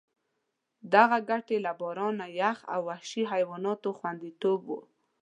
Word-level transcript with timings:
دغه 0.93 1.17
ګټې 1.29 1.57
له 1.65 1.71
باران، 1.81 2.17
یخ 2.41 2.57
او 2.73 2.79
وحشي 2.89 3.23
حیواناتو 3.31 3.89
خوندیتوب 3.97 4.59
وو. 4.67 4.79